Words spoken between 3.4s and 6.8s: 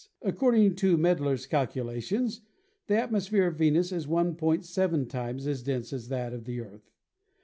of Venus is 1.7 times as dense as that of the